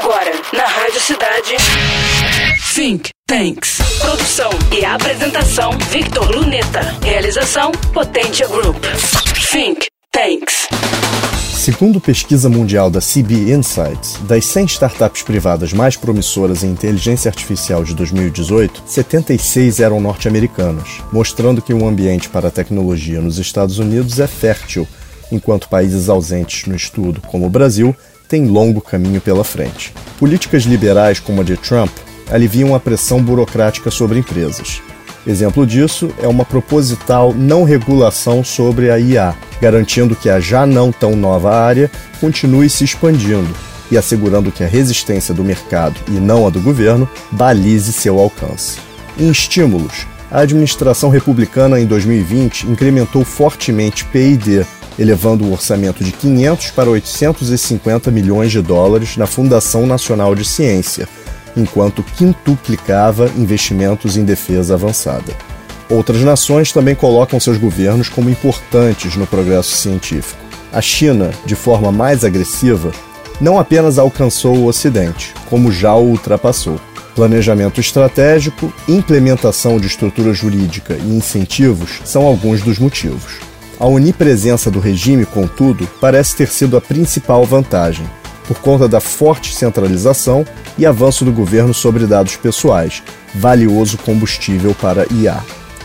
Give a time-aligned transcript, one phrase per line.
[0.00, 1.56] Agora, na Rádio Cidade.
[2.72, 3.78] Think Tanks.
[4.00, 6.80] Produção e apresentação: Victor Luneta.
[7.02, 8.76] Realização: Potência Group.
[9.50, 10.68] Think Tanks.
[11.52, 17.82] Segundo pesquisa mundial da CB Insights, das 100 startups privadas mais promissoras em inteligência artificial
[17.82, 24.20] de 2018, 76 eram norte-americanas, mostrando que o ambiente para a tecnologia nos Estados Unidos
[24.20, 24.86] é fértil,
[25.32, 27.96] enquanto países ausentes no estudo, como o Brasil,
[28.28, 29.92] têm longo caminho pela frente.
[30.18, 31.90] Políticas liberais como a de Trump
[32.30, 34.82] aliviam a pressão burocrática sobre empresas.
[35.26, 40.92] Exemplo disso é uma proposital não regulação sobre a IA, garantindo que a já não
[40.92, 43.54] tão nova área continue se expandindo
[43.90, 48.78] e assegurando que a resistência do mercado e não a do governo balize seu alcance.
[49.18, 54.66] Em estímulos, a administração republicana em 2020 incrementou fortemente PID,
[54.98, 61.08] elevando o orçamento de 500 para 850 milhões de dólares na Fundação Nacional de Ciência,
[61.56, 65.32] enquanto quintuplicava investimentos em defesa avançada.
[65.88, 70.38] Outras nações também colocam seus governos como importantes no progresso científico.
[70.72, 72.92] A China, de forma mais agressiva,
[73.40, 76.78] não apenas alcançou o Ocidente, como já o ultrapassou.
[77.14, 83.47] Planejamento estratégico, implementação de estrutura jurídica e incentivos são alguns dos motivos.
[83.80, 88.08] A onipresença do regime, contudo, parece ter sido a principal vantagem,
[88.46, 90.44] por conta da forte centralização
[90.76, 93.02] e avanço do governo sobre dados pessoais,
[93.34, 95.38] valioso combustível para IA.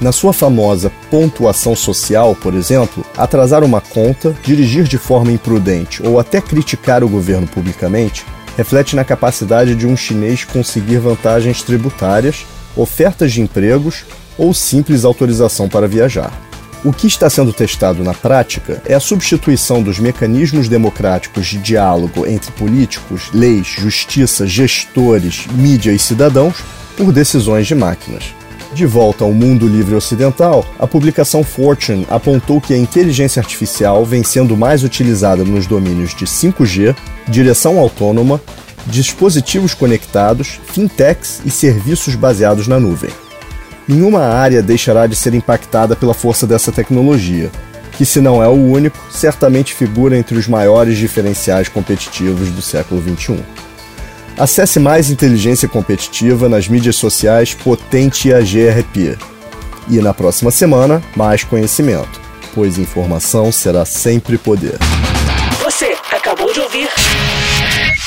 [0.00, 6.18] Na sua famosa pontuação social, por exemplo, atrasar uma conta, dirigir de forma imprudente ou
[6.18, 8.24] até criticar o governo publicamente
[8.56, 12.46] reflete na capacidade de um chinês conseguir vantagens tributárias,
[12.76, 14.04] ofertas de empregos
[14.36, 16.49] ou simples autorização para viajar.
[16.82, 22.26] O que está sendo testado na prática é a substituição dos mecanismos democráticos de diálogo
[22.26, 26.64] entre políticos, leis, justiça, gestores, mídia e cidadãos
[26.96, 28.34] por decisões de máquinas.
[28.72, 34.22] De volta ao mundo livre ocidental, a publicação Fortune apontou que a inteligência artificial vem
[34.22, 36.96] sendo mais utilizada nos domínios de 5G,
[37.28, 38.40] direção autônoma,
[38.86, 43.10] dispositivos conectados, fintechs e serviços baseados na nuvem
[43.90, 47.50] nenhuma área deixará de ser impactada pela força dessa tecnologia,
[47.92, 53.02] que, se não é o único, certamente figura entre os maiores diferenciais competitivos do século
[53.02, 53.40] XXI.
[54.38, 59.18] Acesse mais inteligência competitiva nas mídias sociais Potente AGRP.
[59.88, 62.20] E na próxima semana, mais conhecimento,
[62.54, 64.78] pois informação será sempre poder.
[65.62, 66.88] Você acabou de ouvir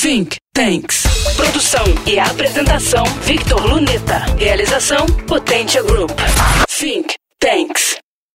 [0.00, 1.02] Think Tanks.
[1.36, 4.18] Produção e apresentação Victor Luneta.
[4.38, 6.12] Realização Potência Group.
[6.68, 7.23] Think